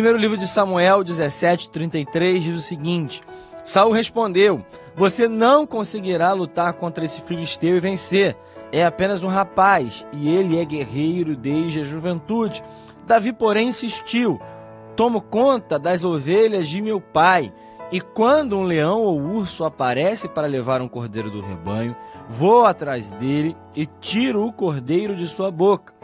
Primeiro 0.00 0.16
livro 0.16 0.38
de 0.38 0.46
Samuel 0.46 1.04
17:33 1.04 2.40
diz 2.40 2.56
o 2.56 2.62
seguinte: 2.62 3.20
Saul 3.66 3.92
respondeu: 3.92 4.64
Você 4.96 5.28
não 5.28 5.66
conseguirá 5.66 6.32
lutar 6.32 6.72
contra 6.72 7.04
esse 7.04 7.20
filisteu 7.20 7.76
e 7.76 7.80
vencer. 7.80 8.34
É 8.72 8.82
apenas 8.82 9.22
um 9.22 9.28
rapaz 9.28 10.06
e 10.10 10.30
ele 10.30 10.58
é 10.58 10.64
guerreiro 10.64 11.36
desde 11.36 11.80
a 11.80 11.84
juventude. 11.84 12.64
Davi, 13.06 13.30
porém, 13.30 13.68
insistiu: 13.68 14.40
Tomo 14.96 15.20
conta 15.20 15.78
das 15.78 16.02
ovelhas 16.02 16.66
de 16.66 16.80
meu 16.80 16.98
pai. 16.98 17.52
E 17.92 18.00
quando 18.00 18.56
um 18.56 18.64
leão 18.64 19.02
ou 19.02 19.20
urso 19.20 19.64
aparece 19.64 20.30
para 20.30 20.46
levar 20.46 20.80
um 20.80 20.88
cordeiro 20.88 21.30
do 21.30 21.42
rebanho, 21.42 21.94
vou 22.26 22.64
atrás 22.64 23.10
dele 23.10 23.54
e 23.76 23.84
tiro 23.84 24.46
o 24.46 24.52
cordeiro 24.52 25.14
de 25.14 25.28
sua 25.28 25.50
boca. 25.50 25.99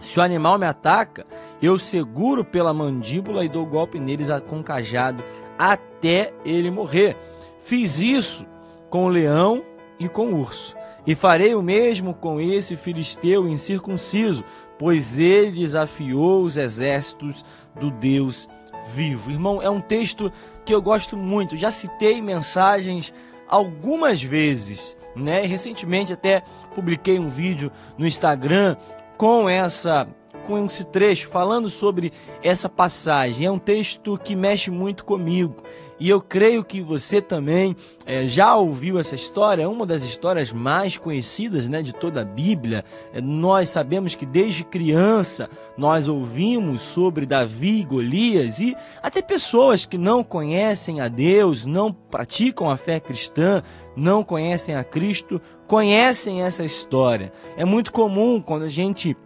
Se 0.00 0.18
o 0.18 0.22
animal 0.22 0.58
me 0.58 0.66
ataca, 0.66 1.26
eu 1.60 1.78
seguro 1.78 2.44
pela 2.44 2.74
mandíbula 2.74 3.44
e 3.44 3.48
dou 3.48 3.66
golpe 3.66 3.98
neles 3.98 4.28
com 4.48 4.62
cajado 4.62 5.22
até 5.58 6.32
ele 6.44 6.70
morrer. 6.70 7.16
Fiz 7.60 8.00
isso 8.00 8.46
com 8.90 9.06
o 9.06 9.08
leão 9.08 9.64
e 9.98 10.08
com 10.08 10.26
o 10.26 10.40
urso. 10.40 10.74
E 11.06 11.14
farei 11.14 11.54
o 11.54 11.62
mesmo 11.62 12.14
com 12.14 12.40
esse 12.40 12.76
filisteu 12.76 13.48
incircunciso, 13.48 14.44
pois 14.78 15.18
ele 15.18 15.52
desafiou 15.52 16.42
os 16.42 16.56
exércitos 16.56 17.44
do 17.78 17.90
Deus 17.90 18.48
vivo. 18.94 19.30
Irmão, 19.30 19.62
é 19.62 19.70
um 19.70 19.80
texto 19.80 20.32
que 20.64 20.74
eu 20.74 20.82
gosto 20.82 21.16
muito. 21.16 21.56
Já 21.56 21.70
citei 21.70 22.20
mensagens 22.20 23.12
algumas 23.48 24.22
vezes, 24.22 24.96
né? 25.14 25.42
Recentemente 25.42 26.12
até 26.12 26.42
publiquei 26.74 27.18
um 27.18 27.28
vídeo 27.28 27.70
no 27.96 28.06
Instagram 28.06 28.76
com 29.16 29.48
essa 29.48 30.08
com 30.46 30.64
esse 30.64 30.84
trecho 30.84 31.28
falando 31.28 31.68
sobre 31.68 32.12
essa 32.42 32.68
passagem. 32.68 33.46
É 33.46 33.50
um 33.50 33.58
texto 33.58 34.16
que 34.16 34.36
mexe 34.36 34.70
muito 34.70 35.04
comigo. 35.04 35.56
E 35.98 36.08
eu 36.08 36.20
creio 36.20 36.62
que 36.62 36.80
você 36.80 37.22
também 37.22 37.74
é, 38.04 38.28
já 38.28 38.54
ouviu 38.54 38.98
essa 38.98 39.14
história, 39.14 39.62
é 39.62 39.68
uma 39.68 39.86
das 39.86 40.04
histórias 40.04 40.52
mais 40.52 40.98
conhecidas 40.98 41.68
né, 41.68 41.82
de 41.82 41.92
toda 41.92 42.20
a 42.20 42.24
Bíblia. 42.24 42.84
É, 43.12 43.20
nós 43.20 43.70
sabemos 43.70 44.14
que 44.14 44.26
desde 44.26 44.62
criança 44.62 45.48
nós 45.76 46.06
ouvimos 46.06 46.82
sobre 46.82 47.24
Davi 47.24 47.80
e 47.80 47.84
Golias, 47.84 48.60
e 48.60 48.76
até 49.02 49.22
pessoas 49.22 49.86
que 49.86 49.96
não 49.96 50.22
conhecem 50.22 51.00
a 51.00 51.08
Deus, 51.08 51.64
não 51.64 51.92
praticam 51.92 52.70
a 52.70 52.76
fé 52.76 53.00
cristã, 53.00 53.62
não 53.96 54.22
conhecem 54.22 54.74
a 54.74 54.84
Cristo, 54.84 55.40
conhecem 55.66 56.42
essa 56.42 56.62
história. 56.62 57.32
É 57.56 57.64
muito 57.64 57.90
comum 57.90 58.40
quando 58.40 58.64
a 58.64 58.68
gente 58.68 59.16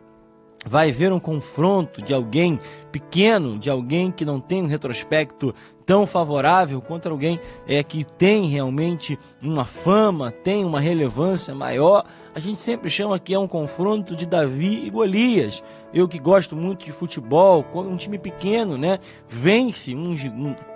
vai 0.64 0.92
ver 0.92 1.12
um 1.12 1.20
confronto 1.20 2.02
de 2.02 2.12
alguém 2.12 2.60
pequeno, 2.92 3.58
de 3.58 3.70
alguém 3.70 4.10
que 4.10 4.24
não 4.24 4.38
tem 4.40 4.62
um 4.62 4.66
retrospecto 4.66 5.54
tão 5.86 6.06
favorável 6.06 6.80
contra 6.80 7.10
alguém 7.10 7.40
é, 7.66 7.82
que 7.82 8.04
tem 8.04 8.46
realmente 8.46 9.18
uma 9.42 9.64
fama, 9.64 10.30
tem 10.30 10.64
uma 10.64 10.78
relevância 10.78 11.54
maior, 11.54 12.04
a 12.34 12.38
gente 12.38 12.60
sempre 12.60 12.88
chama 12.88 13.18
que 13.18 13.34
é 13.34 13.38
um 13.38 13.48
confronto 13.48 14.14
de 14.14 14.24
Davi 14.24 14.86
e 14.86 14.90
Golias. 14.90 15.64
Eu 15.92 16.06
que 16.06 16.18
gosto 16.18 16.54
muito 16.54 16.84
de 16.84 16.92
futebol, 16.92 17.66
um 17.74 17.96
time 17.96 18.18
pequeno, 18.18 18.78
né, 18.78 19.00
vence 19.26 19.94
um 19.94 20.16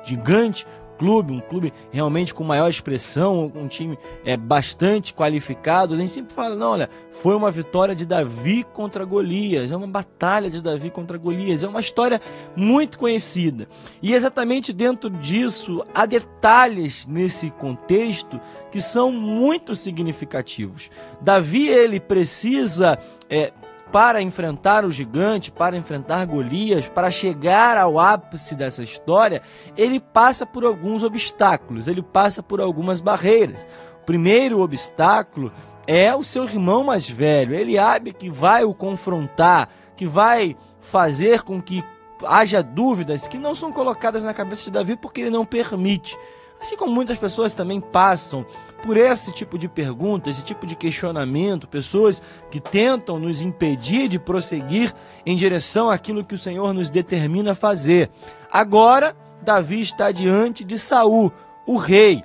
gigante, 0.02 0.66
clube, 0.98 1.32
um 1.32 1.40
clube 1.40 1.72
realmente 1.90 2.34
com 2.34 2.44
maior 2.44 2.68
expressão, 2.68 3.50
um 3.54 3.66
time 3.68 3.98
é, 4.24 4.36
bastante 4.36 5.12
qualificado, 5.14 5.94
a 5.94 5.96
gente 5.96 6.10
sempre 6.10 6.34
fala, 6.34 6.54
não, 6.54 6.72
olha, 6.72 6.90
foi 7.10 7.34
uma 7.34 7.50
vitória 7.50 7.94
de 7.94 8.04
Davi 8.04 8.64
contra 8.72 9.04
Golias, 9.04 9.70
é 9.70 9.76
uma 9.76 9.86
batalha 9.86 10.50
de 10.50 10.60
Davi 10.60 10.90
contra 10.90 11.16
Golias, 11.18 11.62
é 11.62 11.68
uma 11.68 11.80
história 11.80 12.20
muito 12.56 12.98
conhecida. 12.98 13.68
E 14.02 14.12
exatamente 14.12 14.72
dentro 14.72 15.10
disso 15.10 15.84
há 15.94 16.06
detalhes 16.06 17.06
nesse 17.06 17.50
contexto 17.50 18.40
que 18.70 18.80
são 18.80 19.12
muito 19.12 19.74
significativos. 19.74 20.90
Davi, 21.20 21.68
ele 21.68 22.00
precisa 22.00 22.98
é, 23.28 23.52
para 23.92 24.20
enfrentar 24.20 24.84
o 24.84 24.90
gigante, 24.90 25.52
para 25.52 25.76
enfrentar 25.76 26.26
Golias, 26.26 26.88
para 26.88 27.10
chegar 27.10 27.76
ao 27.76 27.98
ápice 27.98 28.56
dessa 28.56 28.82
história, 28.82 29.42
ele 29.76 30.00
passa 30.00 30.44
por 30.44 30.64
alguns 30.64 31.02
obstáculos, 31.02 31.86
ele 31.86 32.02
passa 32.02 32.42
por 32.42 32.60
algumas 32.60 33.00
barreiras. 33.00 33.66
O 34.02 34.04
primeiro 34.04 34.60
obstáculo 34.60 35.52
é 35.86 36.14
o 36.14 36.24
seu 36.24 36.44
irmão 36.44 36.84
mais 36.84 37.08
velho, 37.08 37.54
Eliabe, 37.54 38.12
que 38.12 38.30
vai 38.30 38.64
o 38.64 38.74
confrontar, 38.74 39.68
que 39.96 40.06
vai 40.06 40.56
fazer 40.80 41.42
com 41.42 41.60
que 41.60 41.84
haja 42.26 42.62
dúvidas 42.62 43.28
que 43.28 43.38
não 43.38 43.54
são 43.54 43.72
colocadas 43.72 44.22
na 44.22 44.34
cabeça 44.34 44.64
de 44.64 44.70
Davi 44.70 44.96
porque 44.96 45.22
ele 45.22 45.30
não 45.30 45.44
permite. 45.44 46.18
Assim 46.60 46.76
como 46.76 46.92
muitas 46.92 47.18
pessoas 47.18 47.52
também 47.52 47.80
passam 47.80 48.46
por 48.82 48.96
esse 48.96 49.32
tipo 49.32 49.58
de 49.58 49.68
pergunta, 49.68 50.30
esse 50.30 50.42
tipo 50.42 50.66
de 50.66 50.76
questionamento, 50.76 51.68
pessoas 51.68 52.22
que 52.50 52.60
tentam 52.60 53.18
nos 53.18 53.42
impedir 53.42 54.08
de 54.08 54.18
prosseguir 54.18 54.94
em 55.26 55.36
direção 55.36 55.90
àquilo 55.90 56.24
que 56.24 56.34
o 56.34 56.38
Senhor 56.38 56.72
nos 56.72 56.90
determina 56.90 57.54
fazer. 57.54 58.10
Agora, 58.50 59.16
Davi 59.42 59.80
está 59.80 60.10
diante 60.10 60.64
de 60.64 60.78
Saul, 60.78 61.32
o 61.66 61.76
rei 61.76 62.22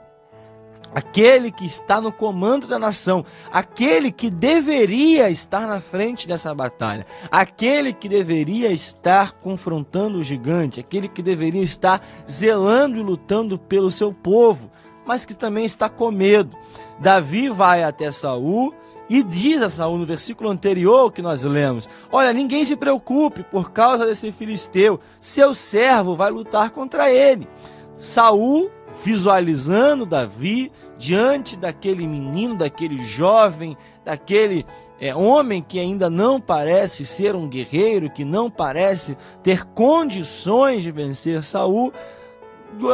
aquele 0.94 1.52
que 1.52 1.66
está 1.66 2.00
no 2.02 2.12
comando 2.12 2.68
da 2.68 2.80
nação, 2.80 3.26
aquele 3.52 4.12
que 4.12 4.30
deveria 4.30 5.30
estar 5.30 5.68
na 5.68 5.82
frente 5.82 6.28
dessa 6.28 6.54
batalha, 6.54 7.06
aquele 7.32 7.94
que 7.94 8.10
deveria 8.10 8.72
estar 8.72 9.34
confrontando 9.34 10.18
o 10.18 10.24
gigante, 10.24 10.80
aquele 10.80 11.08
que 11.08 11.22
deveria 11.22 11.64
estar 11.64 12.02
zelando 12.30 12.98
e 12.98 13.04
lutando 13.04 13.58
pelo 13.58 13.92
seu 13.92 14.14
povo, 14.14 14.70
mas 15.06 15.26
que 15.26 15.36
também 15.36 15.66
está 15.66 15.90
com 15.90 16.12
medo. 16.12 16.56
Davi 17.00 17.50
vai 17.50 17.84
até 17.84 18.12
Saul 18.12 18.74
e 19.10 19.24
diz 19.24 19.62
a 19.62 19.70
Saul 19.70 19.98
no 19.98 20.06
versículo 20.06 20.50
anterior 20.50 21.12
que 21.12 21.22
nós 21.22 21.44
lemos: 21.44 21.90
Olha, 22.12 22.32
ninguém 22.32 22.64
se 22.64 22.76
preocupe 22.76 23.44
por 23.44 23.72
causa 23.72 24.06
desse 24.06 24.32
filisteu, 24.32 25.00
seu 25.20 25.54
servo 25.54 26.16
vai 26.16 26.30
lutar 26.30 26.70
contra 26.70 27.12
ele. 27.12 27.48
Saul 27.96 28.72
visualizando 29.04 30.06
Davi 30.06 30.72
diante 30.98 31.56
daquele 31.56 32.06
menino, 32.08 32.56
daquele 32.56 33.04
jovem, 33.04 33.78
daquele 34.04 34.66
é, 35.00 35.16
homem 35.16 35.64
que 35.66 35.80
ainda 35.80 36.10
não 36.10 36.42
parece 36.42 37.06
ser 37.06 37.36
um 37.36 37.48
guerreiro, 37.48 38.10
que 38.10 38.26
não 38.26 38.50
parece 38.50 39.18
ter 39.42 39.64
condições 39.66 40.84
de 40.84 40.92
vencer 40.92 41.44
Saul. 41.44 41.94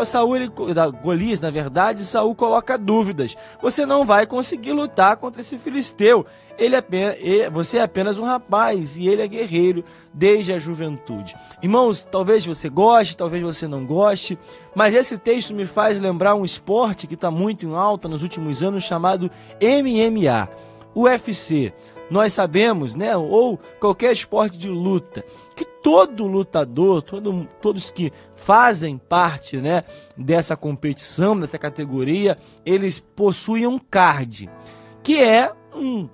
Saul, 0.05 0.35
ele, 0.35 0.51
Golias, 1.01 1.41
na 1.41 1.51
verdade, 1.51 2.03
Saul 2.03 2.33
coloca 2.35 2.77
dúvidas. 2.77 3.35
Você 3.61 3.85
não 3.85 4.05
vai 4.05 4.25
conseguir 4.25 4.73
lutar 4.73 5.17
contra 5.17 5.41
esse 5.41 5.57
filisteu. 5.57 6.25
Ele 6.57 6.75
é, 6.75 7.49
você 7.49 7.77
é 7.77 7.81
apenas 7.81 8.17
um 8.17 8.23
rapaz 8.23 8.97
e 8.97 9.07
ele 9.07 9.21
é 9.21 9.27
guerreiro 9.27 9.83
desde 10.13 10.53
a 10.53 10.59
juventude. 10.59 11.35
Irmãos, 11.61 12.07
talvez 12.09 12.45
você 12.45 12.69
goste, 12.69 13.17
talvez 13.17 13.43
você 13.43 13.67
não 13.67 13.85
goste, 13.85 14.39
mas 14.73 14.95
esse 14.95 15.17
texto 15.17 15.53
me 15.53 15.65
faz 15.65 15.99
lembrar 15.99 16.33
um 16.33 16.45
esporte 16.45 17.07
que 17.07 17.15
está 17.15 17.29
muito 17.29 17.65
em 17.65 17.75
alta 17.75 18.07
nos 18.07 18.23
últimos 18.23 18.63
anos 18.63 18.85
chamado 18.85 19.29
MMA, 19.61 20.49
UFC. 20.95 21.73
Nós 22.09 22.33
sabemos, 22.33 22.95
né, 22.95 23.17
ou 23.17 23.59
qualquer 23.79 24.11
esporte 24.11 24.57
de 24.57 24.69
luta, 24.69 25.23
que 25.55 25.65
todo 25.65 26.27
lutador, 26.27 27.01
todo, 27.01 27.47
todos 27.61 27.89
que 27.89 28.11
fazem 28.35 28.97
parte, 28.97 29.57
né, 29.57 29.83
dessa 30.15 30.55
competição, 30.55 31.39
dessa 31.39 31.57
categoria, 31.57 32.37
eles 32.65 32.99
possuem 32.99 33.67
um 33.67 33.79
card, 33.79 34.49
que 35.03 35.17
é 35.21 35.51
um 35.75 36.07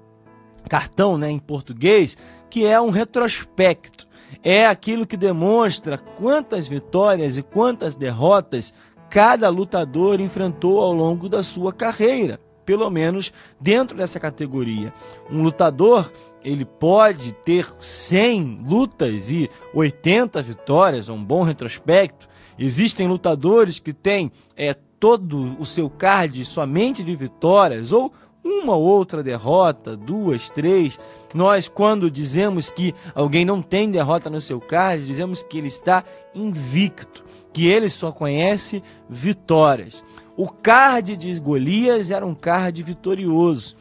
cartão, 0.69 1.17
né, 1.17 1.29
em 1.29 1.39
português, 1.39 2.17
que 2.49 2.65
é 2.65 2.79
um 2.79 2.89
retrospecto. 2.89 4.07
É 4.41 4.65
aquilo 4.65 5.05
que 5.05 5.17
demonstra 5.17 5.97
quantas 5.97 6.67
vitórias 6.67 7.37
e 7.37 7.43
quantas 7.43 7.95
derrotas 7.95 8.73
cada 9.09 9.49
lutador 9.49 10.21
enfrentou 10.21 10.79
ao 10.79 10.93
longo 10.93 11.27
da 11.27 11.43
sua 11.43 11.73
carreira, 11.73 12.39
pelo 12.71 12.89
menos 12.89 13.33
dentro 13.59 13.97
dessa 13.97 14.17
categoria. 14.17 14.93
Um 15.29 15.43
lutador, 15.43 16.09
ele 16.41 16.63
pode 16.63 17.33
ter 17.43 17.67
100 17.81 18.61
lutas 18.65 19.29
e 19.29 19.49
80 19.73 20.41
vitórias, 20.41 21.09
um 21.09 21.21
bom 21.21 21.43
retrospecto. 21.43 22.29
Existem 22.57 23.09
lutadores 23.09 23.77
que 23.77 23.91
têm 23.91 24.31
é, 24.55 24.73
todo 24.73 25.57
o 25.59 25.65
seu 25.65 25.89
card 25.89 26.45
somente 26.45 27.03
de 27.03 27.13
vitórias 27.13 27.91
ou 27.91 28.13
uma 28.43 28.75
outra 28.75 29.23
derrota, 29.23 29.95
duas, 29.95 30.49
três. 30.49 30.99
Nós, 31.33 31.67
quando 31.67 32.11
dizemos 32.11 32.69
que 32.69 32.93
alguém 33.13 33.45
não 33.45 33.61
tem 33.61 33.89
derrota 33.89 34.29
no 34.29 34.41
seu 34.41 34.59
card, 34.59 35.05
dizemos 35.05 35.43
que 35.43 35.57
ele 35.57 35.67
está 35.67 36.03
invicto, 36.33 37.23
que 37.53 37.67
ele 37.67 37.89
só 37.89 38.11
conhece 38.11 38.83
vitórias. 39.09 40.03
O 40.35 40.51
card 40.51 41.15
de 41.15 41.39
Golias 41.39 42.11
era 42.11 42.25
um 42.25 42.35
card 42.35 42.81
vitorioso. 42.81 43.75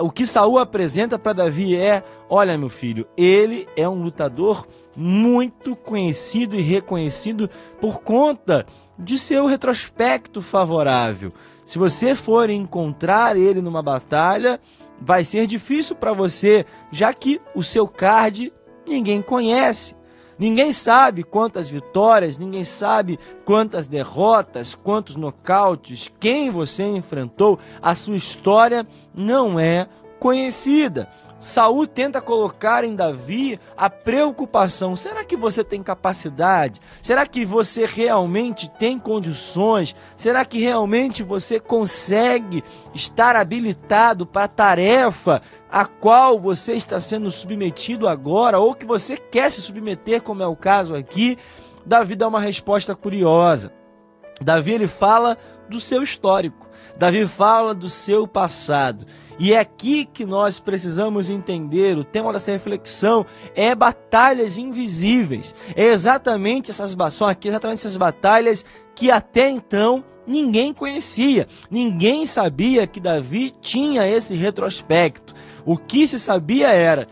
o 0.00 0.10
que 0.10 0.26
Saul 0.26 0.58
apresenta 0.58 1.18
para 1.18 1.32
Davi 1.32 1.76
é: 1.76 2.02
olha, 2.28 2.56
meu 2.56 2.68
filho, 2.68 3.06
ele 3.16 3.68
é 3.76 3.88
um 3.88 4.02
lutador 4.02 4.66
muito 4.96 5.76
conhecido 5.76 6.56
e 6.56 6.62
reconhecido 6.62 7.48
por 7.80 8.00
conta 8.00 8.66
de 8.98 9.18
seu 9.18 9.46
retrospecto 9.46 10.40
favorável. 10.42 11.32
Se 11.64 11.78
você 11.78 12.14
for 12.14 12.50
encontrar 12.50 13.36
ele 13.36 13.62
numa 13.62 13.82
batalha, 13.82 14.60
vai 15.00 15.24
ser 15.24 15.46
difícil 15.46 15.96
para 15.96 16.12
você, 16.12 16.64
já 16.90 17.12
que 17.12 17.40
o 17.54 17.62
seu 17.62 17.88
card 17.88 18.52
ninguém 18.86 19.22
conhece. 19.22 19.96
Ninguém 20.38 20.72
sabe 20.72 21.22
quantas 21.22 21.68
vitórias, 21.68 22.36
ninguém 22.36 22.64
sabe 22.64 23.18
quantas 23.44 23.86
derrotas, 23.86 24.74
quantos 24.74 25.14
nocautes, 25.14 26.10
quem 26.18 26.50
você 26.50 26.82
enfrentou. 26.82 27.58
A 27.80 27.94
sua 27.94 28.16
história 28.16 28.86
não 29.14 29.58
é 29.60 29.86
conhecida. 30.22 31.08
Saul 31.36 31.84
tenta 31.84 32.20
colocar 32.20 32.84
em 32.84 32.94
Davi 32.94 33.58
a 33.76 33.90
preocupação: 33.90 34.94
será 34.94 35.24
que 35.24 35.36
você 35.36 35.64
tem 35.64 35.82
capacidade? 35.82 36.80
Será 37.02 37.26
que 37.26 37.44
você 37.44 37.86
realmente 37.86 38.70
tem 38.78 39.00
condições? 39.00 39.96
Será 40.14 40.44
que 40.44 40.60
realmente 40.60 41.24
você 41.24 41.58
consegue 41.58 42.62
estar 42.94 43.34
habilitado 43.34 44.24
para 44.24 44.44
a 44.44 44.48
tarefa 44.48 45.42
a 45.68 45.84
qual 45.84 46.38
você 46.38 46.74
está 46.74 47.00
sendo 47.00 47.28
submetido 47.28 48.06
agora 48.06 48.60
ou 48.60 48.76
que 48.76 48.86
você 48.86 49.16
quer 49.16 49.50
se 49.50 49.60
submeter, 49.60 50.22
como 50.22 50.44
é 50.44 50.46
o 50.46 50.54
caso 50.54 50.94
aqui? 50.94 51.36
Davi 51.84 52.14
dá 52.14 52.28
uma 52.28 52.38
resposta 52.38 52.94
curiosa. 52.94 53.72
Davi 54.40 54.72
ele 54.72 54.86
fala 54.86 55.36
do 55.68 55.80
seu 55.80 56.00
histórico. 56.00 56.68
Davi 56.96 57.26
fala 57.26 57.74
do 57.74 57.88
seu 57.88 58.28
passado. 58.28 59.06
E 59.42 59.54
é 59.54 59.58
aqui 59.58 60.04
que 60.04 60.24
nós 60.24 60.60
precisamos 60.60 61.28
entender, 61.28 61.98
o 61.98 62.04
tema 62.04 62.32
dessa 62.32 62.52
reflexão 62.52 63.26
é 63.56 63.74
batalhas 63.74 64.56
invisíveis. 64.56 65.52
É 65.74 65.86
exatamente 65.86 66.70
essas 66.70 66.96
são 67.12 67.26
aqui 67.26 67.48
exatamente 67.48 67.80
essas 67.80 67.96
batalhas 67.96 68.64
que 68.94 69.10
até 69.10 69.50
então 69.50 70.04
ninguém 70.24 70.72
conhecia. 70.72 71.48
Ninguém 71.68 72.24
sabia 72.24 72.86
que 72.86 73.00
Davi 73.00 73.52
tinha 73.60 74.06
esse 74.06 74.32
retrospecto. 74.36 75.34
O 75.64 75.76
que 75.76 76.06
se 76.06 76.20
sabia 76.20 76.68
era, 76.68 77.08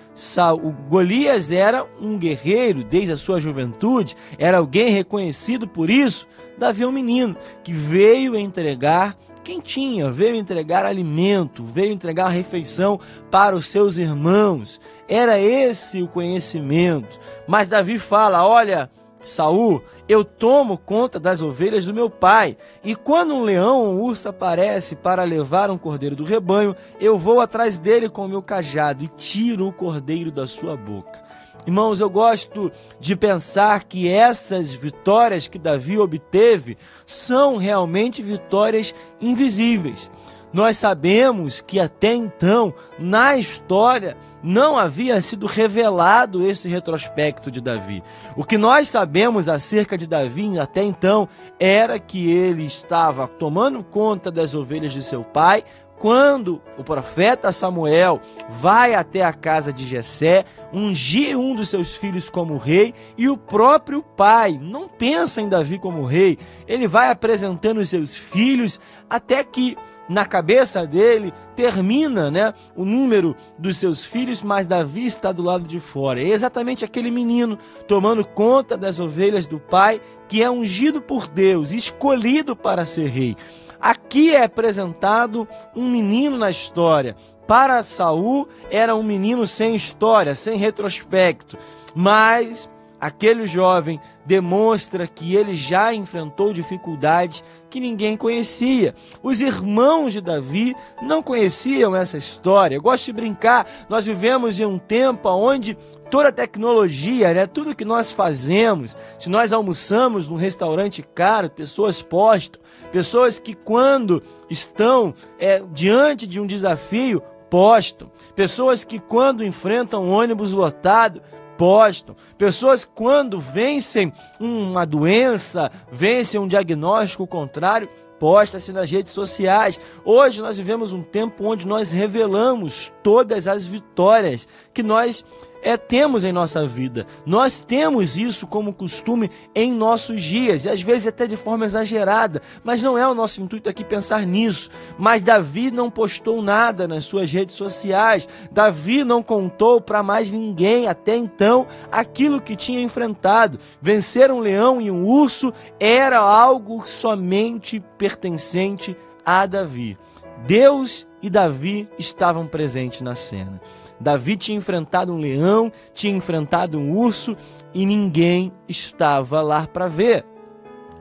o 0.55 0.71
Golias 0.88 1.50
era 1.50 1.85
um 2.00 2.17
guerreiro 2.17 2.85
desde 2.85 3.11
a 3.11 3.17
sua 3.17 3.41
juventude, 3.41 4.17
era 4.38 4.59
alguém 4.59 4.91
reconhecido 4.91 5.67
por 5.67 5.91
isso. 5.91 6.29
Davi 6.61 6.83
é 6.83 6.87
um 6.87 6.93
menino 6.93 7.35
que 7.65 7.73
veio 7.73 8.37
entregar 8.37 9.17
quem 9.43 9.61
tinha, 9.61 10.11
veio 10.11 10.37
entregar 10.37 10.85
alimento, 10.85 11.65
veio 11.65 11.91
entregar 11.91 12.29
refeição 12.29 13.01
para 13.31 13.57
os 13.57 13.67
seus 13.67 13.97
irmãos. 13.97 14.79
Era 15.09 15.41
esse 15.41 16.03
o 16.03 16.07
conhecimento. 16.07 17.19
Mas 17.49 17.67
Davi 17.67 17.99
fala: 17.99 18.47
Olha, 18.47 18.91
Saul, 19.23 19.83
eu 20.07 20.23
tomo 20.23 20.77
conta 20.77 21.19
das 21.19 21.41
ovelhas 21.41 21.87
do 21.87 21.95
meu 21.95 22.11
pai, 22.11 22.59
e 22.85 22.95
quando 22.95 23.35
um 23.35 23.43
leão 23.43 23.81
ou 23.81 23.95
um 23.95 24.03
urso 24.03 24.29
aparece 24.29 24.95
para 24.95 25.25
levar 25.25 25.71
um 25.71 25.79
cordeiro 25.79 26.15
do 26.15 26.25
rebanho, 26.25 26.77
eu 27.01 27.17
vou 27.17 27.41
atrás 27.41 27.79
dele 27.79 28.06
com 28.06 28.27
o 28.27 28.29
meu 28.29 28.43
cajado 28.43 29.03
e 29.03 29.09
tiro 29.09 29.67
o 29.67 29.73
cordeiro 29.73 30.31
da 30.31 30.47
sua 30.47 30.77
boca. 30.77 31.30
Irmãos, 31.67 32.01
eu 32.01 32.09
gosto 32.09 32.73
de 32.99 33.15
pensar 33.15 33.85
que 33.85 34.09
essas 34.09 34.75
vitórias 34.75 35.47
que 35.47 35.59
Davi 35.59 35.99
obteve 35.99 36.77
são 37.05 37.57
realmente 37.57 38.23
vitórias 38.23 38.95
invisíveis. 39.21 40.11
Nós 40.53 40.79
sabemos 40.79 41.61
que 41.61 41.79
até 41.79 42.12
então, 42.12 42.75
na 42.99 43.37
história, 43.37 44.17
não 44.43 44.77
havia 44.77 45.21
sido 45.23 45.47
revelado 45.47 46.45
esse 46.45 46.69
retrospecto 46.69 47.53
de 47.53 47.61
Davi. 47.61 48.03
O 48.37 48.43
que 48.43 48.59
nós 48.59 48.89
sabemos 48.89 49.49
acerca 49.49 49.97
de 49.97 50.09
Davi 50.09 50.59
até 50.59 50.83
então 50.83 51.29
era 51.59 52.01
que 52.01 52.29
ele 52.31 52.65
estava 52.65 53.29
tomando 53.29 53.85
conta 53.85 54.29
das 54.29 54.53
ovelhas 54.53 54.93
de 54.93 55.03
seu 55.03 55.23
pai, 55.23 55.63
quando 56.00 56.62
o 56.79 56.82
profeta 56.82 57.52
Samuel 57.52 58.23
vai 58.49 58.94
até 58.94 59.23
a 59.23 59.35
casa 59.35 59.70
de 59.70 59.87
Jessé, 59.87 60.47
ungir 60.73 61.38
um 61.38 61.55
dos 61.55 61.69
seus 61.69 61.94
filhos 61.94 62.31
como 62.31 62.56
rei, 62.56 62.94
e 63.19 63.29
o 63.29 63.37
próprio 63.37 64.02
pai 64.02 64.58
não 64.61 64.88
pensa 64.88 65.43
em 65.43 65.49
Davi 65.49 65.79
como 65.79 66.06
rei, 66.06 66.38
ele 66.67 66.88
vai 66.88 67.11
apresentando 67.11 67.82
os 67.82 67.91
seus 67.91 68.17
filhos 68.17 68.81
até 69.11 69.44
que 69.44 69.76
na 70.08 70.25
cabeça 70.25 70.87
dele 70.87 71.35
termina, 71.55 72.31
né, 72.31 72.55
o 72.75 72.85
número 72.85 73.37
dos 73.58 73.76
seus 73.76 74.03
filhos, 74.03 74.43
mas 74.43 74.67
Davi 74.67 75.05
está 75.05 75.31
do 75.31 75.43
lado 75.43 75.64
de 75.64 75.79
fora. 75.79 76.20
É 76.20 76.29
exatamente 76.29 76.82
aquele 76.82 77.11
menino 77.11 77.58
tomando 77.87 78.25
conta 78.25 78.76
das 78.76 78.99
ovelhas 78.99 79.46
do 79.46 79.61
pai, 79.61 80.00
que 80.26 80.43
é 80.43 80.50
ungido 80.50 81.03
por 81.03 81.29
Deus, 81.29 81.73
escolhido 81.73 82.56
para 82.56 82.87
ser 82.87 83.08
rei. 83.08 83.37
Aqui 83.81 84.35
é 84.35 84.44
apresentado 84.44 85.49
um 85.75 85.91
menino 85.91 86.37
na 86.37 86.50
história. 86.50 87.17
Para 87.47 87.82
Saul 87.82 88.49
era 88.71 88.94
um 88.94 89.03
menino 89.03 89.47
sem 89.47 89.75
história, 89.75 90.37
sem 90.37 90.56
retrospecto, 90.56 91.59
mas 91.94 92.69
aquele 93.00 93.47
jovem 93.47 94.00
demonstra 94.26 95.06
que 95.06 95.35
ele 95.35 95.56
já 95.56 95.94
enfrentou 95.94 96.52
dificuldades 96.52 97.43
que 97.70 97.81
ninguém 97.81 98.17
conhecia. 98.17 98.94
Os 99.23 99.41
irmãos 99.41 100.12
de 100.12 100.20
Davi 100.20 100.75
não 101.02 101.23
conheciam 101.23 101.97
essa 101.97 102.17
história. 102.17 102.75
Eu 102.75 102.82
gosto 102.82 103.06
de 103.06 103.12
brincar, 103.12 103.67
nós 103.88 104.05
vivemos 104.05 104.61
em 104.61 104.64
um 104.64 104.79
tempo 104.79 105.29
onde 105.31 105.76
toda 106.11 106.29
a 106.29 106.32
tecnologia, 106.32 107.32
né, 107.32 107.47
tudo 107.47 107.75
que 107.75 107.85
nós 107.85 108.11
fazemos, 108.11 108.97
se 109.19 109.29
nós 109.29 109.53
almoçamos 109.53 110.26
num 110.26 110.37
restaurante 110.37 111.03
caro, 111.14 111.49
pessoas 111.49 112.03
postam, 112.03 112.61
pessoas 112.91 113.38
que 113.38 113.55
quando 113.55 114.20
estão 114.50 115.14
é, 115.38 115.62
diante 115.73 116.26
de 116.26 116.41
um 116.41 116.46
desafio, 116.46 117.23
postam, 117.49 118.11
pessoas 118.35 118.85
que 118.85 118.99
quando 118.99 119.44
enfrentam 119.44 120.05
um 120.05 120.11
ônibus 120.11 120.53
lotado, 120.53 121.20
postam. 121.61 122.17
Pessoas 122.39 122.87
quando 122.87 123.39
vencem 123.39 124.11
uma 124.41 124.87
doença, 124.87 125.71
vencem 125.93 126.41
um 126.41 126.49
diagnóstico 126.49 127.27
contrário, 127.27 127.87
posta-se 128.19 128.73
nas 128.73 128.91
redes 128.91 129.13
sociais. 129.13 129.79
Hoje 130.03 130.41
nós 130.41 130.56
vivemos 130.56 130.91
um 130.91 131.03
tempo 131.03 131.44
onde 131.44 131.67
nós 131.67 131.91
revelamos 131.91 132.91
todas 133.03 133.46
as 133.46 133.67
vitórias 133.67 134.49
que 134.73 134.82
nós 134.82 135.23
é, 135.62 135.76
temos 135.76 136.24
em 136.24 136.32
nossa 136.32 136.67
vida. 136.67 137.06
Nós 137.26 137.60
temos 137.60 138.17
isso 138.17 138.46
como 138.46 138.72
costume 138.72 139.31
em 139.55 139.72
nossos 139.72 140.22
dias, 140.22 140.64
e 140.64 140.69
às 140.69 140.81
vezes 140.82 141.08
até 141.08 141.26
de 141.26 141.36
forma 141.36 141.64
exagerada, 141.64 142.40
mas 142.64 142.82
não 142.82 142.96
é 142.96 143.06
o 143.06 143.14
nosso 143.14 143.40
intuito 143.40 143.69
aqui 143.69 143.84
pensar 143.84 144.26
nisso. 144.26 144.70
Mas 144.98 145.22
Davi 145.22 145.70
não 145.70 145.90
postou 145.90 146.43
nada 146.43 146.86
nas 146.88 147.05
suas 147.05 147.31
redes 147.32 147.55
sociais, 147.55 148.29
Davi 148.50 149.05
não 149.05 149.22
contou 149.22 149.81
para 149.81 150.02
mais 150.02 150.32
ninguém 150.32 150.88
até 150.88 151.17
então 151.17 151.67
aquilo 151.90 152.40
que 152.40 152.56
tinha 152.56 152.81
enfrentado. 152.81 153.58
Vencer 153.81 154.31
um 154.31 154.40
leão 154.40 154.81
e 154.81 154.90
um 154.90 155.05
urso 155.06 155.52
era 155.79 156.19
algo 156.19 156.86
somente 156.86 157.81
pertencente 157.98 158.96
a 159.24 159.46
Davi. 159.46 159.98
Deus 160.46 161.06
e 161.22 161.29
Davi 161.29 161.88
estavam 161.98 162.46
presentes 162.46 163.00
na 163.02 163.14
cena. 163.14 163.60
Davi 164.01 164.37
tinha 164.37 164.57
enfrentado 164.57 165.13
um 165.13 165.19
leão, 165.19 165.71
tinha 165.93 166.17
enfrentado 166.17 166.79
um 166.79 166.97
urso 166.97 167.37
e 167.75 167.85
ninguém 167.85 168.51
estava 168.67 169.43
lá 169.43 169.67
para 169.67 169.89
ver. 169.89 170.25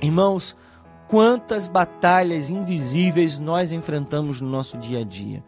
Irmãos, 0.02 0.56
quantas 1.08 1.70
batalhas 1.70 2.50
invisíveis 2.50 3.40
nós 3.40 3.72
enfrentamos 3.72 4.42
no 4.42 4.50
nosso 4.50 4.78
dia 4.78 5.00
a 5.00 5.04
dia. 5.04 5.44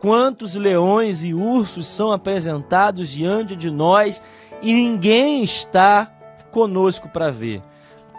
Quantos 0.00 0.54
leões 0.54 1.22
e 1.22 1.32
ursos 1.34 1.86
são 1.86 2.12
apresentados 2.12 3.10
diante 3.10 3.54
de 3.54 3.70
nós 3.70 4.20
e 4.60 4.72
ninguém 4.72 5.42
está 5.42 6.06
conosco 6.50 7.08
para 7.08 7.30
ver. 7.30 7.62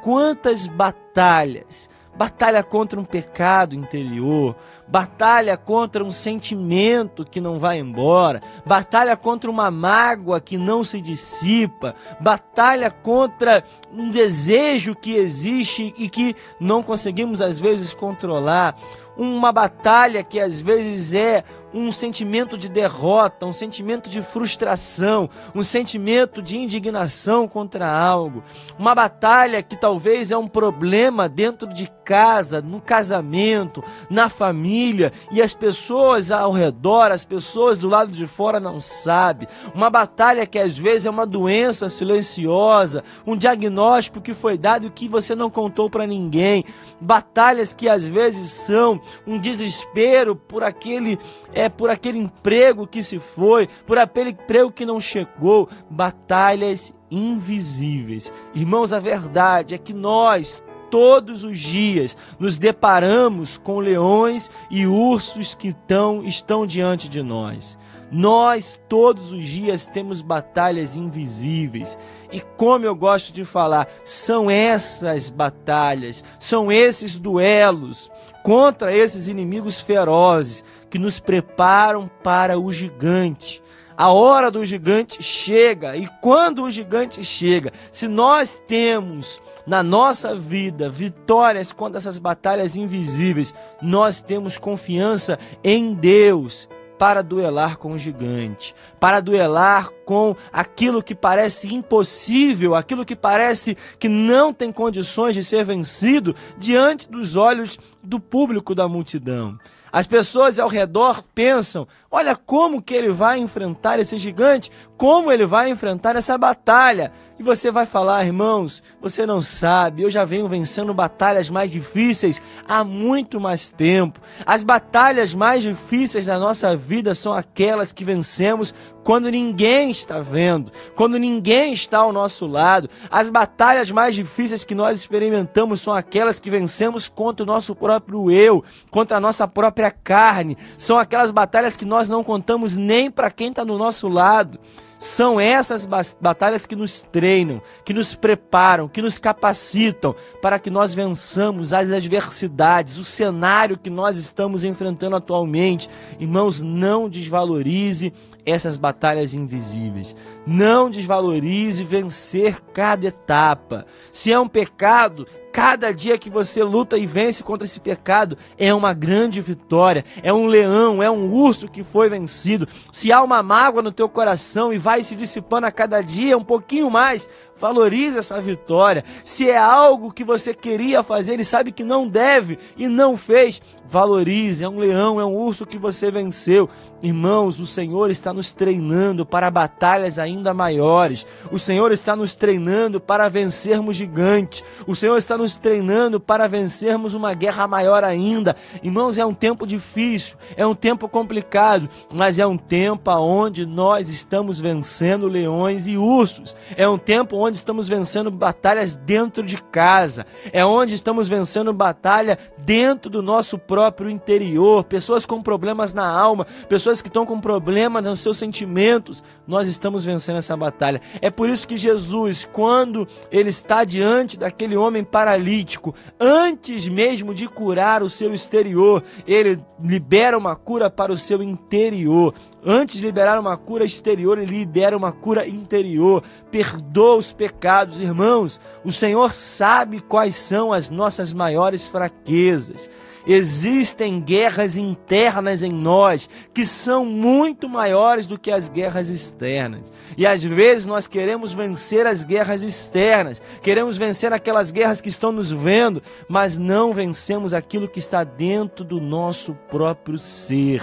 Quantas 0.02 0.68
batalhas 0.68 1.90
batalha 2.20 2.62
contra 2.62 3.00
um 3.00 3.06
pecado 3.06 3.78
interior, 3.78 4.54
batalha 4.86 5.56
contra 5.56 6.04
um 6.04 6.12
sentimento 6.12 7.24
que 7.24 7.40
não 7.40 7.58
vai 7.58 7.80
embora, 7.80 8.44
batalha 8.66 9.16
contra 9.16 9.50
uma 9.50 9.72
mágoa 9.72 10.42
que 10.42 10.58
não 10.58 10.84
se 10.84 11.00
dissipa, 11.00 11.96
batalha 12.20 12.92
contra 12.92 13.64
um 13.94 14.12
desejo 14.12 14.94
que 14.96 15.16
existe 15.16 15.94
e 15.98 16.10
que 16.10 16.36
não 16.60 16.84
conseguimos 16.84 17.42
às 17.42 17.58
vezes 17.58 17.94
controlar, 17.94 18.76
uma 19.16 19.54
batalha 19.54 20.22
que 20.22 20.42
às 20.42 20.60
vezes 20.60 21.14
é 21.14 21.46
um 21.74 21.92
sentimento 21.92 22.58
de 22.58 22.70
derrota, 22.70 23.46
um 23.46 23.54
sentimento 23.54 24.10
de 24.10 24.22
frustração, 24.22 25.30
um 25.54 25.64
sentimento 25.64 26.42
de 26.42 26.58
indignação 26.58 27.48
contra 27.48 27.90
algo, 27.90 28.44
uma 28.78 28.96
batalha 28.96 29.62
que 29.62 29.76
talvez 29.76 30.32
é 30.32 30.38
um 30.38 30.48
problema 30.48 31.30
dentro 31.30 31.72
de 31.72 31.92
casa, 32.04 32.60
no 32.60 32.82
casamento, 32.82 33.84
na 34.10 34.30
família 34.30 35.14
e 35.32 35.42
as 35.42 35.54
pessoas 35.54 36.32
ao 36.32 36.52
redor, 36.52 37.12
as 37.12 37.24
pessoas 37.24 37.78
do 37.78 37.88
lado 37.88 38.12
de 38.12 38.26
fora 38.26 38.60
não 38.60 38.82
sabem. 38.82 39.48
Uma 39.76 39.92
batalha 39.92 40.48
que 40.48 40.58
às 40.58 40.76
vezes 40.76 41.06
é 41.06 41.10
uma 41.10 41.28
doença 41.28 41.88
silenciosa, 41.88 43.04
um 43.28 43.38
diagnóstico 43.38 44.22
que 44.22 44.34
foi 44.34 44.58
dado 44.58 44.88
e 44.88 44.90
que 44.90 45.08
você 45.08 45.36
não 45.36 45.52
contou 45.52 45.88
para 45.88 46.08
ninguém. 46.08 46.66
Batalhas 47.00 47.74
que 47.74 47.88
às 47.88 48.06
vezes 48.06 48.52
são 48.52 49.00
um 49.28 49.38
desespero 49.38 50.36
por 50.36 50.64
aquele 50.64 51.20
é 51.60 51.70
por 51.70 51.89
aquele 51.89 52.18
emprego 52.18 52.88
que 52.88 53.04
se 53.04 53.20
foi, 53.20 53.68
por 53.86 53.98
aquele 53.98 54.32
emprego 54.32 54.72
que 54.72 54.86
não 54.86 55.00
chegou, 55.00 55.68
batalhas 55.89 56.94
invisíveis. 57.12 58.32
Irmãos, 58.56 58.94
a 58.94 59.00
verdade 59.00 59.75
é 59.75 59.78
que 59.78 59.94
nós 59.94 60.63
todos 60.89 61.44
os 61.44 61.60
dias 61.60 62.18
nos 62.39 62.58
deparamos 62.58 63.58
com 63.58 63.80
leões 63.80 64.50
e 64.72 64.88
ursos 64.88 65.54
que 65.54 65.74
tão, 65.74 66.24
estão 66.24 66.66
diante 66.66 67.08
de 67.08 67.22
nós. 67.22 67.78
Nós 68.12 68.80
todos 68.89 69.32
os 69.32 69.48
dias 69.48 69.86
temos 69.86 70.22
batalhas 70.22 70.96
invisíveis. 70.96 71.98
E 72.32 72.42
como 72.58 72.86
eu 72.86 72.96
gosto 72.96 73.32
de 73.32 73.46
falar, 73.46 73.88
são 74.04 74.50
essas 74.50 75.30
batalhas, 75.30 76.24
são 76.39 76.72
esses 76.72 77.18
duelos 77.18 78.12
contra 78.44 78.96
esses 78.96 79.28
inimigos 79.28 79.80
ferozes 79.80 80.63
que 80.89 80.98
nos 80.98 81.20
preparam 81.20 82.10
para 82.24 82.58
o 82.60 82.74
gigante. 82.74 83.62
A 83.96 84.13
hora 84.13 84.50
do 84.50 84.66
gigante 84.66 85.22
chega, 85.22 85.98
e 85.98 86.08
quando 86.22 86.63
o 86.63 86.72
gigante 86.72 87.22
chega, 87.22 87.74
se 87.92 88.08
nós 88.08 88.62
temos 88.66 89.42
na 89.68 89.84
nossa 89.84 90.34
vida 90.34 90.89
vitórias 90.89 91.74
contra 91.74 92.00
essas 92.00 92.18
batalhas 92.18 92.78
invisíveis, 92.78 93.54
nós 93.82 94.22
temos 94.22 94.58
confiança 94.58 95.38
em 95.62 95.94
Deus 95.94 96.66
para 97.00 97.24
duelar 97.24 97.77
com 97.77 97.94
o 97.94 97.98
gigante, 97.98 98.75
para 99.00 99.22
duelar 99.22 99.89
com 100.06 100.36
aquilo 100.51 101.01
que 101.01 101.15
parece 101.15 101.74
impossível, 101.74 102.75
aquilo 102.75 103.06
que 103.06 103.15
parece 103.15 103.77
que 103.98 104.10
não 104.10 104.53
tem 104.53 104.70
condições 104.70 105.34
de 105.34 105.44
ser 105.44 105.63
vencido 105.63 106.36
diante 106.58 107.10
dos 107.10 107.38
olhos 107.38 107.79
do 108.10 108.20
público 108.20 108.74
da 108.74 108.88
multidão. 108.88 109.60
As 109.92 110.08
pessoas 110.08 110.58
ao 110.58 110.68
redor 110.68 111.24
pensam: 111.36 111.88
olha 112.10 112.36
como 112.36 112.82
que 112.82 112.96
ele 112.96 113.12
vai 113.12 113.38
enfrentar 113.38 114.00
esse 114.00 114.18
gigante, 114.18 114.72
como 114.98 115.32
ele 115.32 115.46
vai 115.46 115.70
enfrentar 115.70 116.16
essa 116.16 116.36
batalha. 116.38 117.12
E 117.38 117.44
você 117.44 117.72
vai 117.72 117.86
falar, 117.86 118.25
irmãos, 118.25 118.84
você 119.00 119.25
não 119.25 119.42
sabe, 119.42 120.01
eu 120.01 120.12
já 120.12 120.25
venho 120.25 120.50
vencendo 120.50 120.94
batalhas 120.94 121.50
mais 121.50 121.72
difíceis 121.72 122.42
há 122.68 122.84
muito 122.84 123.39
mais 123.39 123.70
tempo. 123.72 124.20
As 124.46 124.62
batalhas 124.62 125.34
mais 125.34 125.63
difíceis 125.63 126.25
da 126.25 126.38
nossa 126.38 126.75
vida 126.75 127.16
são 127.16 127.32
aquelas 127.32 127.94
que 127.94 128.04
vencemos 128.04 128.74
quando 129.10 129.32
ninguém 129.32 129.89
está 129.89 130.20
vendo, 130.20 130.72
quando 130.96 131.18
ninguém 131.18 131.74
está 131.74 131.98
ao 131.98 132.13
nosso 132.13 132.46
lado. 132.46 132.88
As 133.10 133.28
batalhas 133.32 133.89
mais 133.89 134.13
difíceis 134.13 134.63
que 134.63 134.75
nós 134.75 135.00
experimentamos 135.00 135.82
são 135.82 135.92
aquelas 135.92 136.39
que 136.39 136.48
vencemos 136.48 137.08
contra 137.08 137.42
o 137.44 137.48
nosso 137.48 137.75
próprio 137.75 138.30
eu, 138.30 138.63
contra 138.92 139.18
a 139.18 139.20
nossa 139.20 139.48
própria 139.48 139.89
carne. 139.89 140.56
São 140.78 141.00
aquelas 141.00 141.32
batalhas 141.32 141.75
que 141.75 141.86
nós 141.86 142.08
não 142.08 142.24
contamos 142.24 142.78
nem 142.78 143.10
para 143.10 143.32
quem 143.32 143.50
está 143.50 143.66
no 143.66 143.80
nosso 143.80 144.08
lado. 144.08 144.60
São 145.00 145.39
essas 145.39 145.88
batalhas 146.20 146.66
que 146.66 146.75
nos 146.75 147.00
treinam, 147.10 147.62
que 147.86 147.94
nos 147.94 148.16
preparam, 148.16 148.89
que 148.89 149.01
nos 149.01 149.18
capacitam 149.18 150.13
para 150.42 150.60
que 150.60 150.70
nós 150.70 150.94
vençamos 150.94 151.74
as 151.74 151.89
adversidades, 151.89 152.98
o 152.98 153.04
cenário 153.06 153.78
que 153.78 153.89
nós 153.89 154.18
estamos 154.18 154.66
enfrentando 154.66 155.16
atualmente. 155.16 155.89
Irmãos, 156.20 156.62
não 156.62 157.08
desvalorize 157.08 158.12
essas 158.50 158.77
batalhas 158.77 159.34
invisíveis. 159.34 160.15
Não 160.46 160.89
desvalorize 160.89 161.84
vencer 161.84 162.62
cada 162.74 163.08
etapa. 163.08 163.86
Se 164.12 164.32
é 164.32 164.39
um 164.39 164.48
pecado, 164.48 165.27
Cada 165.51 165.91
dia 165.91 166.18
que 166.18 166.29
você 166.29 166.63
luta 166.63 166.98
e 166.98 167.06
vence 167.06 167.44
contra 167.44 167.65
esse 167.65 167.79
pecado 167.79 168.38
é 168.58 168.74
uma 168.74 168.94
grande 168.94 169.41
vitória. 169.41 170.06
É 170.22 170.32
um 170.32 170.46
leão, 170.46 171.01
é 171.01 171.10
um 171.10 171.32
urso 171.32 171.68
que 171.68 171.84
foi 171.84 172.10
vencido. 172.10 172.68
Se 172.91 173.12
há 173.12 173.22
uma 173.22 173.41
mágoa 173.41 173.82
no 173.82 173.91
teu 173.91 174.08
coração 174.08 174.72
e 174.72 174.77
vai 174.77 175.03
se 175.03 175.15
dissipando 175.15 175.68
a 175.68 175.72
cada 175.72 176.01
dia 176.01 176.38
um 176.38 176.44
pouquinho 176.44 176.89
mais, 176.89 177.27
Valorize 177.60 178.18
essa 178.18 178.41
vitória. 178.41 179.03
Se 179.24 179.50
é 179.50 179.58
algo 179.58 180.13
que 180.13 180.24
você 180.24 180.53
queria 180.53 181.03
fazer 181.03 181.39
e 181.39 181.46
sabe 181.46 181.74
que 181.74 181.84
não 181.84 182.08
deve 182.08 182.58
e 182.77 182.88
não 182.88 183.18
fez, 183.18 183.62
valorize. 183.86 184.63
É 184.63 184.70
um 184.70 184.77
leão, 184.77 185.20
é 185.20 185.25
um 185.25 185.36
urso 185.36 185.65
que 185.65 185.77
você 185.77 186.10
venceu. 186.10 186.70
Irmãos, 187.03 187.60
o 187.60 187.65
Senhor 187.65 188.10
está 188.10 188.32
nos 188.32 188.53
treinando 188.53 189.25
para 189.25 189.51
batalhas 189.51 190.18
ainda 190.18 190.53
maiores. 190.53 191.25
O 191.51 191.60
Senhor 191.60 191.91
está 191.91 192.15
nos 192.15 192.34
treinando 192.34 193.01
para 193.01 193.27
vencermos 193.27 193.98
gigantes. 193.98 194.63
O 194.88 194.96
Senhor 194.96 195.18
está 195.18 195.38
nos 195.39 195.55
treinando 195.58 196.19
para 196.19 196.48
vencermos 196.48 197.13
uma 197.13 197.34
guerra 197.34 197.67
maior 197.67 198.03
ainda. 198.03 198.55
Irmãos, 198.84 199.17
é 199.17 199.25
um 199.25 199.34
tempo 199.34 199.65
difícil, 199.65 200.38
é 200.55 200.65
um 200.65 200.75
tempo 200.75 201.10
complicado, 201.10 201.89
mas 202.13 202.38
é 202.38 202.46
um 202.46 202.58
tempo 202.58 203.10
onde 203.12 203.65
nós 203.65 204.10
estamos 204.10 204.60
vencendo 204.60 205.27
leões 205.27 205.88
e 205.88 205.98
ursos. 205.98 206.55
É 206.75 206.88
um 206.88 206.98
tempo 206.98 207.38
onde 207.38 207.58
estamos 207.58 207.88
vencendo 207.88 208.29
batalhas 208.29 208.96
dentro 208.96 209.43
de 209.43 209.62
casa, 209.62 210.25
é 210.51 210.63
onde 210.63 210.96
estamos 210.96 211.27
vencendo 211.27 211.74
batalha 211.74 212.38
dentro 212.60 213.10
do 213.10 213.22
nosso 213.22 213.58
próprio 213.58 214.10
interior. 214.10 214.84
Pessoas 214.84 215.25
com 215.25 215.41
problemas 215.41 215.93
na 215.93 216.08
alma, 216.08 216.46
pessoas 216.67 217.01
que 217.01 217.08
estão 217.08 217.25
com 217.25 217.39
problemas 217.39 218.03
nos 218.03 218.19
seus 218.19 218.38
sentimentos, 218.38 219.24
nós 219.48 219.67
estamos 219.67 220.05
vencendo 220.05 220.38
essa 220.38 220.55
batalha. 220.55 221.01
É 221.22 221.29
por 221.29 221.50
isso 221.50 221.67
que 221.67 221.77
Jesus, 221.77 222.48
quando 222.51 223.08
ele 223.31 223.50
está 223.50 223.84
diante 223.84 224.38
daquele 224.38 224.75
homem 224.75 225.03
paralítico, 225.30 225.94
antes 226.20 226.88
mesmo 226.88 227.34
de 227.36 227.48
curar 227.48 228.02
o 228.02 228.10
seu 228.10 228.34
exterior, 228.34 229.04
ele 229.28 229.64
libera 229.82 230.36
uma 230.36 230.56
cura 230.56 230.90
para 230.90 231.12
o 231.12 231.18
seu 231.18 231.44
interior. 231.44 232.34
Antes 232.66 232.98
de 232.98 233.06
liberar 233.06 233.40
uma 233.40 233.56
cura 233.56 233.86
exterior, 233.86 234.40
ele 234.40 234.58
libera 234.58 234.98
uma 234.98 235.12
cura 235.12 235.48
interior. 235.48 236.24
Perdoa 236.50 237.18
os 237.18 237.32
pecados, 237.32 238.00
irmãos. 238.00 238.60
O 238.84 238.92
Senhor 238.92 239.32
sabe 239.34 240.02
quais 240.02 240.36
são 240.36 240.74
as 240.74 240.90
nossas 240.90 241.32
maiores 241.32 241.88
fraquezas. 241.88 242.90
Existem 243.32 244.20
guerras 244.20 244.76
internas 244.76 245.62
em 245.62 245.72
nós 245.72 246.28
que 246.52 246.66
são 246.66 247.06
muito 247.06 247.70
maiores 247.70 248.26
do 248.26 248.40
que 248.40 248.50
as 248.50 248.70
guerras 248.70 249.08
externas. 249.08 249.94
E 250.18 250.26
às 250.26 250.42
vezes 250.42 250.88
nós 250.88 251.06
queremos 251.06 251.54
vencer 251.54 252.08
as 252.08 252.24
guerras 252.24 252.64
externas, 252.64 253.40
queremos 253.62 254.00
vencer 254.00 254.34
aquelas 254.34 254.72
guerras 254.72 255.00
que 255.00 255.10
estão 255.10 255.32
nos 255.32 255.52
vendo, 255.52 256.02
mas 256.28 256.58
não 256.58 256.92
vencemos 256.92 257.54
aquilo 257.54 257.88
que 257.88 258.00
está 258.00 258.24
dentro 258.24 258.84
do 258.84 259.00
nosso 259.00 259.54
próprio 259.70 260.18
ser. 260.18 260.82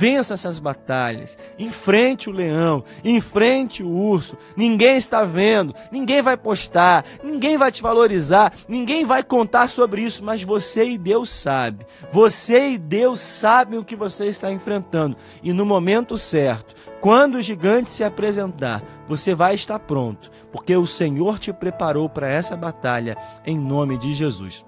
Vença 0.00 0.32
essas 0.32 0.58
batalhas. 0.58 1.36
Enfrente 1.58 2.30
o 2.30 2.32
leão, 2.32 2.82
enfrente 3.04 3.82
o 3.82 3.90
urso. 3.90 4.34
Ninguém 4.56 4.96
está 4.96 5.24
vendo, 5.24 5.74
ninguém 5.92 6.22
vai 6.22 6.38
postar, 6.38 7.04
ninguém 7.22 7.58
vai 7.58 7.70
te 7.70 7.82
valorizar, 7.82 8.50
ninguém 8.66 9.04
vai 9.04 9.22
contar 9.22 9.68
sobre 9.68 10.00
isso, 10.00 10.24
mas 10.24 10.42
você 10.42 10.88
e 10.88 10.96
Deus 10.96 11.28
sabe. 11.30 11.84
Você 12.10 12.70
e 12.70 12.78
Deus 12.78 13.20
sabem 13.20 13.78
o 13.78 13.84
que 13.84 13.94
você 13.94 14.24
está 14.24 14.50
enfrentando. 14.50 15.18
E 15.42 15.52
no 15.52 15.66
momento 15.66 16.16
certo, 16.16 16.74
quando 16.98 17.34
o 17.34 17.42
gigante 17.42 17.90
se 17.90 18.02
apresentar, 18.02 18.82
você 19.06 19.34
vai 19.34 19.54
estar 19.54 19.78
pronto, 19.80 20.30
porque 20.50 20.74
o 20.74 20.86
Senhor 20.86 21.38
te 21.38 21.52
preparou 21.52 22.08
para 22.08 22.26
essa 22.26 22.56
batalha 22.56 23.18
em 23.44 23.58
nome 23.58 23.98
de 23.98 24.14
Jesus. 24.14 24.64